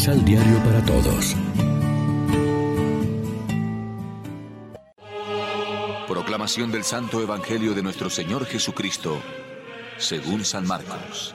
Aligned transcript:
Misal 0.00 0.24
Diario 0.24 0.56
para 0.64 0.82
Todos. 0.86 1.36
Proclamación 6.08 6.72
del 6.72 6.84
Santo 6.84 7.20
Evangelio 7.20 7.74
de 7.74 7.82
nuestro 7.82 8.08
Señor 8.08 8.46
Jesucristo, 8.46 9.20
según 9.98 10.46
San 10.46 10.66
Marcos. 10.66 11.34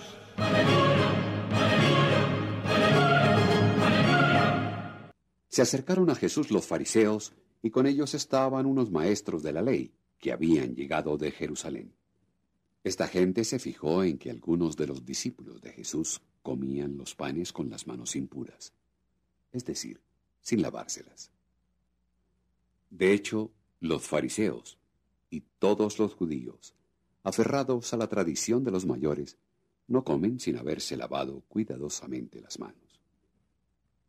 Se 5.48 5.62
acercaron 5.62 6.10
a 6.10 6.16
Jesús 6.16 6.50
los 6.50 6.66
fariseos, 6.66 7.34
y 7.62 7.70
con 7.70 7.86
ellos 7.86 8.16
estaban 8.16 8.66
unos 8.66 8.90
maestros 8.90 9.44
de 9.44 9.54
la 9.54 9.62
ley, 9.62 9.94
que 10.18 10.32
habían 10.32 10.74
llegado 10.74 11.18
de 11.18 11.30
Jerusalén. 11.30 11.94
Esta 12.84 13.08
gente 13.08 13.44
se 13.44 13.60
fijó 13.60 14.04
en 14.04 14.18
que 14.18 14.32
algunos 14.32 14.76
de 14.76 14.88
los 14.88 15.06
discípulos 15.06 15.62
de 15.62 15.72
Jesús 15.72 16.20
comían 16.46 16.96
los 16.96 17.16
panes 17.16 17.52
con 17.52 17.72
las 17.72 17.88
manos 17.88 18.16
impuras, 18.16 18.72
es 19.52 19.66
decir, 19.66 20.00
sin 20.42 20.62
lavárselas. 20.62 21.32
De 22.92 23.14
hecho, 23.14 23.50
los 23.80 24.04
fariseos 24.08 24.78
y 25.32 25.42
todos 25.58 25.98
los 25.98 26.14
judíos, 26.14 26.76
aferrados 27.24 27.92
a 27.96 27.98
la 27.98 28.08
tradición 28.08 28.64
de 28.64 28.70
los 28.70 28.86
mayores, 28.86 29.40
no 29.88 30.04
comen 30.04 30.40
sin 30.40 30.58
haberse 30.58 30.96
lavado 30.96 31.42
cuidadosamente 31.48 32.40
las 32.42 32.60
manos. 32.60 33.02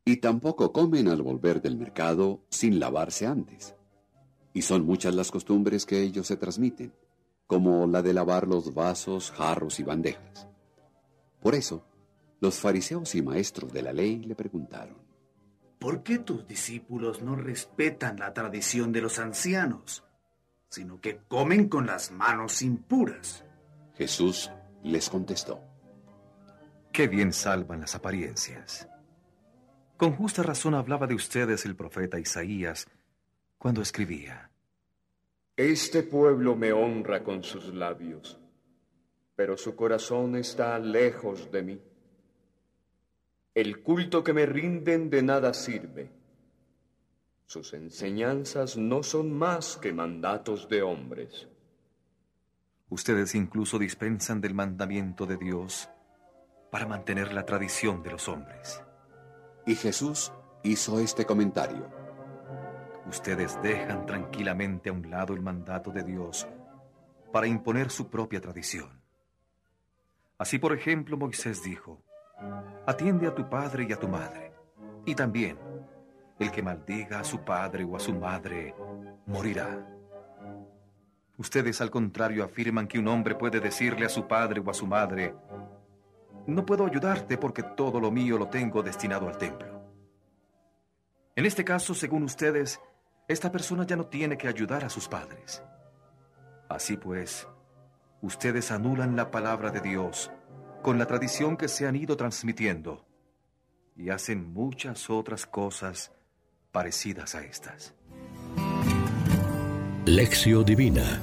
Y 0.05 0.19
tampoco 0.19 0.75
comen 0.75 1.09
al 1.09 1.23
volver 1.23 1.63
del 1.63 1.79
mercado 1.79 2.43
sin 2.51 2.79
lavarse 2.79 3.27
antes. 3.27 3.75
Y 4.53 4.61
son 4.61 4.85
muchas 4.85 5.15
las 5.15 5.31
costumbres 5.31 5.87
que 5.87 6.03
ellos 6.03 6.27
se 6.27 6.37
transmiten, 6.37 6.93
como 7.47 7.87
la 7.87 8.03
de 8.03 8.13
lavar 8.13 8.47
los 8.47 8.75
vasos, 8.75 9.31
jarros 9.31 9.81
y 9.81 9.85
bandejas. 9.85 10.49
Por 11.41 11.55
eso, 11.55 11.83
los 12.41 12.59
fariseos 12.59 13.15
y 13.15 13.23
maestros 13.23 13.73
de 13.73 13.83
la 13.83 13.93
ley 13.93 14.19
le 14.19 14.35
preguntaron, 14.35 14.97
¿Por 15.79 16.03
qué 16.03 16.19
tus 16.19 16.47
discípulos 16.47 17.23
no 17.23 17.37
respetan 17.37 18.19
la 18.19 18.33
tradición 18.33 18.93
de 18.93 19.03
los 19.03 19.19
ancianos, 19.19 20.05
sino 20.69 21.01
que 21.01 21.19
comen 21.29 21.69
con 21.69 21.87
las 21.87 22.11
manos 22.11 22.63
impuras? 22.63 23.45
Jesús 23.95 24.51
les 24.83 25.09
contestó, 25.09 25.61
Qué 26.93 27.09
bien 27.09 27.33
salvan 27.33 27.81
las 27.81 27.95
apariencias. 27.95 28.89
Con 29.97 30.13
justa 30.15 30.43
razón 30.43 30.75
hablaba 30.75 31.07
de 31.07 31.15
ustedes 31.15 31.65
el 31.67 31.77
profeta 31.77 32.19
Isaías 32.19 32.87
cuando 33.59 33.83
escribía, 33.83 34.51
Este 35.57 36.03
pueblo 36.03 36.57
me 36.57 36.73
honra 36.73 37.23
con 37.23 37.43
sus 37.43 37.73
labios, 37.75 38.39
pero 39.35 39.57
su 39.57 39.77
corazón 39.77 40.37
está 40.37 40.79
lejos 40.79 41.51
de 41.51 41.63
mí. 41.63 41.81
El 43.57 43.83
culto 43.83 44.23
que 44.23 44.35
me 44.35 44.45
rinden 44.45 45.09
de 45.09 45.23
nada 45.23 45.55
sirve. 45.55 46.11
Sus 47.47 47.73
enseñanzas 47.73 48.77
no 48.77 49.03
son 49.03 49.33
más 49.33 49.79
que 49.79 49.95
mandatos 49.95 50.69
de 50.69 50.83
hombres. 50.83 51.49
Ustedes 52.91 53.35
incluso 53.35 53.79
dispensan 53.79 54.43
del 54.43 54.53
mandamiento 54.53 55.25
de 55.25 55.39
Dios 55.39 55.89
para 56.71 56.87
mantener 56.87 57.33
la 57.33 57.47
tradición 57.47 58.03
de 58.03 58.11
los 58.11 58.29
hombres. 58.29 58.83
Y 59.65 59.75
Jesús 59.75 60.35
hizo 60.63 61.01
este 61.01 61.25
comentario. 61.25 61.89
Ustedes 63.09 63.59
dejan 63.63 64.05
tranquilamente 64.05 64.91
a 64.91 64.93
un 64.93 65.09
lado 65.09 65.33
el 65.33 65.41
mandato 65.41 65.91
de 65.91 66.05
Dios 66.05 66.47
para 67.33 67.47
imponer 67.47 67.89
su 67.89 68.11
propia 68.11 68.39
tradición. 68.39 69.01
Así, 70.37 70.59
por 70.59 70.75
ejemplo, 70.75 71.17
Moisés 71.17 71.63
dijo, 71.63 72.03
Atiende 72.87 73.27
a 73.27 73.35
tu 73.35 73.49
padre 73.49 73.85
y 73.89 73.93
a 73.93 73.99
tu 73.99 74.07
madre. 74.07 74.53
Y 75.05 75.15
también, 75.17 75.59
el 76.39 76.51
que 76.53 76.63
maldiga 76.63 77.19
a 77.19 77.25
su 77.25 77.41
padre 77.41 77.83
o 77.83 77.97
a 77.97 77.99
su 78.01 78.15
madre, 78.15 78.77
morirá. 79.27 79.85
Ustedes, 81.37 81.81
al 81.81 81.91
contrario, 81.91 82.45
afirman 82.45 82.87
que 82.87 83.01
un 83.01 83.09
hombre 83.09 83.35
puede 83.35 83.59
decirle 83.59 84.07
a 84.07 84.09
su 84.09 84.29
padre 84.29 84.63
o 84.65 84.71
a 84.71 84.75
su 84.75 84.87
madre, 84.87 85.35
no 86.47 86.65
puedo 86.65 86.87
ayudarte 86.87 87.37
porque 87.39 87.65
todo 87.65 87.99
lo 87.99 88.13
mío 88.13 88.39
lo 88.39 88.49
tengo 88.49 88.83
destinado 88.85 89.29
al 89.29 89.37
templo. 89.37 89.83
En 91.35 91.45
este 91.45 91.65
caso, 91.65 91.93
según 91.93 92.23
ustedes, 92.23 92.81
esta 93.27 93.51
persona 93.51 93.85
ya 93.85 93.97
no 93.97 94.07
tiene 94.07 94.39
que 94.39 94.47
ayudar 94.47 94.85
a 94.85 94.89
sus 94.89 95.09
padres. 95.09 95.61
Así 96.69 96.97
pues, 96.97 97.49
ustedes 98.23 98.71
anulan 98.71 99.17
la 99.17 99.31
palabra 99.33 99.71
de 99.71 99.81
Dios 99.81 100.31
con 100.87 101.01
la 101.01 101.07
tradición 101.07 101.57
que 101.57 101.67
se 101.67 101.85
han 101.89 101.97
ido 101.97 102.17
transmitiendo 102.17 103.05
y 103.97 104.11
hacen 104.11 104.53
muchas 104.53 105.11
otras 105.11 105.45
cosas 105.45 106.13
parecidas 106.71 107.35
a 107.35 107.43
estas. 107.43 107.93
Lección 110.05 110.65
Divina 110.65 111.21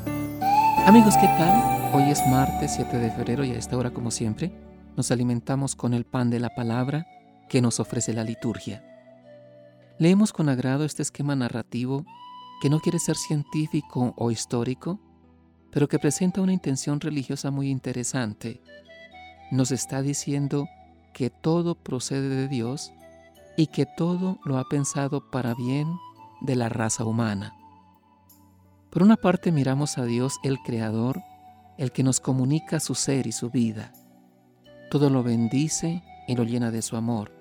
Amigos, 0.86 1.16
¿qué 1.16 1.28
tal? 1.28 1.96
Hoy 1.96 2.12
es 2.12 2.22
martes 2.28 2.74
7 2.76 2.98
de 2.98 3.10
febrero 3.12 3.46
y 3.46 3.52
a 3.52 3.58
esta 3.58 3.78
hora, 3.78 3.92
como 3.92 4.12
siempre, 4.12 4.52
nos 4.98 5.12
alimentamos 5.12 5.78
con 5.78 5.94
el 5.94 6.04
pan 6.04 6.30
de 6.30 6.42
la 6.42 6.54
palabra 6.54 7.08
que 7.48 7.62
nos 7.62 7.80
ofrece 7.80 8.12
la 8.12 8.26
liturgia. 8.26 8.84
Leemos 9.98 10.34
con 10.34 10.50
agrado 10.50 10.84
este 10.84 11.04
esquema 11.04 11.38
narrativo 11.38 12.06
que 12.62 12.70
no 12.70 12.82
quiere 12.82 13.00
ser 13.00 13.16
científico 13.16 14.14
o 14.18 14.30
histórico, 14.30 15.00
pero 15.72 15.88
que 15.88 16.00
presenta 16.00 16.42
una 16.42 16.52
intención 16.52 17.00
religiosa 17.00 17.50
muy 17.50 17.70
interesante. 17.70 18.60
Nos 19.54 19.72
está 19.72 20.02
diciendo 20.02 20.68
que 21.14 21.30
todo 21.30 21.76
procede 21.76 22.28
de 22.28 22.48
Dios 22.48 22.92
y 23.56 23.68
que 23.68 23.86
todo 23.86 24.40
lo 24.46 24.58
ha 24.58 24.68
pensado 24.68 25.30
para 25.30 25.54
bien 25.54 25.88
de 26.42 26.56
la 26.56 26.70
raza 26.70 27.06
humana. 27.06 27.54
Por 28.90 29.04
una 29.04 29.16
parte 29.16 29.52
miramos 29.52 30.00
a 30.00 30.06
Dios 30.06 30.40
el 30.42 30.58
Creador, 30.58 31.22
el 31.78 31.92
que 31.92 32.02
nos 32.02 32.20
comunica 32.20 32.80
su 32.80 32.96
ser 32.96 33.28
y 33.28 33.32
su 33.32 33.52
vida. 33.52 33.94
Todo 34.90 35.12
lo 35.12 35.22
bendice 35.22 36.02
y 36.28 36.36
lo 36.36 36.46
llena 36.46 36.72
de 36.72 36.82
su 36.82 36.96
amor. 36.98 37.32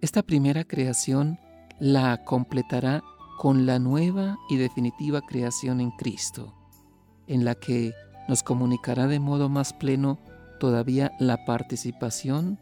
Esta 0.00 0.22
primera 0.22 0.62
creación 0.62 1.40
la 1.80 2.22
completará 2.22 3.02
con 3.38 3.66
la 3.66 3.80
nueva 3.80 4.38
y 4.48 4.56
definitiva 4.56 5.20
creación 5.20 5.80
en 5.80 5.90
Cristo, 5.90 6.54
en 7.26 7.44
la 7.44 7.56
que 7.56 7.92
nos 8.28 8.44
comunicará 8.44 9.08
de 9.08 9.18
modo 9.18 9.48
más 9.48 9.72
pleno 9.72 10.20
todavía 10.62 11.10
la 11.18 11.44
participación 11.44 12.56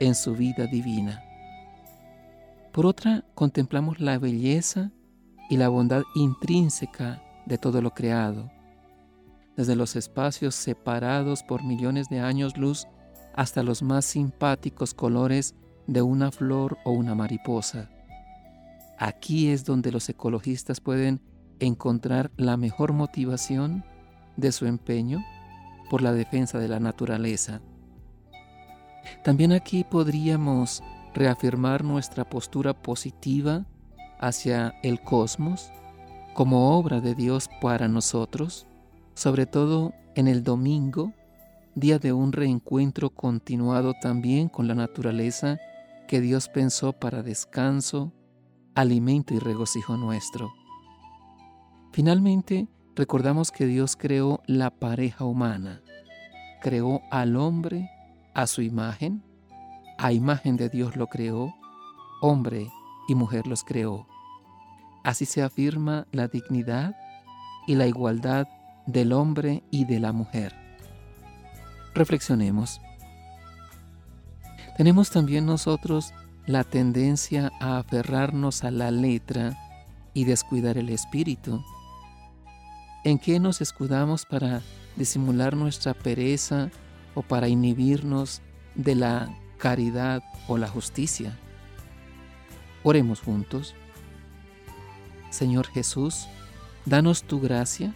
en 0.00 0.14
su 0.14 0.34
vida 0.34 0.64
divina. 0.64 1.22
Por 2.72 2.86
otra, 2.86 3.22
contemplamos 3.34 4.00
la 4.00 4.18
belleza 4.18 4.92
y 5.50 5.58
la 5.58 5.68
bondad 5.68 6.04
intrínseca 6.14 7.22
de 7.44 7.58
todo 7.58 7.82
lo 7.82 7.90
creado, 7.90 8.50
desde 9.58 9.76
los 9.76 9.94
espacios 9.94 10.54
separados 10.54 11.42
por 11.42 11.62
millones 11.64 12.08
de 12.08 12.20
años 12.20 12.56
luz 12.56 12.86
hasta 13.34 13.62
los 13.62 13.82
más 13.82 14.06
simpáticos 14.06 14.94
colores 14.94 15.54
de 15.86 16.00
una 16.00 16.30
flor 16.30 16.78
o 16.86 16.92
una 16.92 17.14
mariposa. 17.14 17.90
Aquí 18.96 19.50
es 19.50 19.66
donde 19.66 19.92
los 19.92 20.08
ecologistas 20.08 20.80
pueden 20.80 21.20
encontrar 21.60 22.30
la 22.38 22.56
mejor 22.56 22.94
motivación 22.94 23.84
de 24.38 24.50
su 24.50 24.64
empeño 24.64 25.22
por 25.88 26.02
la 26.02 26.12
defensa 26.12 26.58
de 26.58 26.68
la 26.68 26.80
naturaleza. 26.80 27.60
También 29.24 29.52
aquí 29.52 29.84
podríamos 29.84 30.82
reafirmar 31.14 31.84
nuestra 31.84 32.28
postura 32.28 32.74
positiva 32.74 33.66
hacia 34.20 34.74
el 34.82 35.00
cosmos 35.00 35.70
como 36.34 36.78
obra 36.78 37.00
de 37.00 37.14
Dios 37.14 37.48
para 37.60 37.88
nosotros, 37.88 38.66
sobre 39.14 39.46
todo 39.46 39.92
en 40.14 40.28
el 40.28 40.44
domingo, 40.44 41.12
día 41.74 41.98
de 41.98 42.12
un 42.12 42.32
reencuentro 42.32 43.10
continuado 43.10 43.94
también 44.00 44.48
con 44.48 44.68
la 44.68 44.74
naturaleza 44.74 45.58
que 46.06 46.20
Dios 46.20 46.48
pensó 46.48 46.92
para 46.92 47.22
descanso, 47.22 48.12
alimento 48.74 49.34
y 49.34 49.38
regocijo 49.38 49.96
nuestro. 49.96 50.52
Finalmente, 51.92 52.68
recordamos 52.98 53.52
que 53.52 53.64
Dios 53.64 53.94
creó 53.96 54.42
la 54.46 54.70
pareja 54.70 55.24
humana, 55.24 55.80
creó 56.60 57.00
al 57.12 57.36
hombre 57.36 57.88
a 58.34 58.48
su 58.48 58.60
imagen, 58.60 59.22
a 59.98 60.12
imagen 60.12 60.56
de 60.56 60.68
Dios 60.68 60.96
lo 60.96 61.06
creó, 61.06 61.54
hombre 62.20 62.68
y 63.08 63.14
mujer 63.14 63.46
los 63.46 63.62
creó. 63.62 64.08
Así 65.04 65.26
se 65.26 65.44
afirma 65.44 66.08
la 66.10 66.26
dignidad 66.26 66.96
y 67.68 67.76
la 67.76 67.86
igualdad 67.86 68.48
del 68.86 69.12
hombre 69.12 69.62
y 69.70 69.84
de 69.84 70.00
la 70.00 70.12
mujer. 70.12 70.52
Reflexionemos. 71.94 72.80
Tenemos 74.76 75.12
también 75.12 75.46
nosotros 75.46 76.12
la 76.46 76.64
tendencia 76.64 77.52
a 77.60 77.78
aferrarnos 77.78 78.64
a 78.64 78.72
la 78.72 78.90
letra 78.90 79.56
y 80.14 80.24
descuidar 80.24 80.78
el 80.78 80.88
espíritu. 80.88 81.62
¿En 83.08 83.18
qué 83.18 83.40
nos 83.40 83.62
escudamos 83.62 84.26
para 84.26 84.60
disimular 84.94 85.56
nuestra 85.56 85.94
pereza 85.94 86.70
o 87.14 87.22
para 87.22 87.48
inhibirnos 87.48 88.42
de 88.74 88.94
la 88.96 89.34
caridad 89.56 90.22
o 90.46 90.58
la 90.58 90.68
justicia. 90.68 91.34
Oremos 92.82 93.22
juntos. 93.22 93.74
Señor 95.30 95.68
Jesús, 95.68 96.28
danos 96.84 97.22
tu 97.22 97.40
gracia 97.40 97.94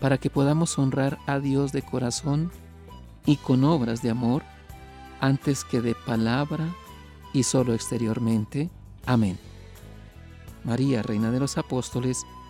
para 0.00 0.18
que 0.18 0.28
podamos 0.28 0.76
honrar 0.76 1.18
a 1.28 1.38
Dios 1.38 1.70
de 1.70 1.82
corazón 1.82 2.50
y 3.24 3.36
con 3.36 3.62
obras 3.62 4.02
de 4.02 4.10
amor 4.10 4.42
antes 5.20 5.62
que 5.62 5.80
de 5.80 5.94
palabra 5.94 6.66
y 7.32 7.44
solo 7.44 7.74
exteriormente. 7.74 8.70
Amén. 9.06 9.38
María, 10.64 11.00
Reina 11.00 11.30
de 11.30 11.38
los 11.38 11.58
Apóstoles, 11.58 12.24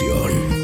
Reflexión. 0.00 0.57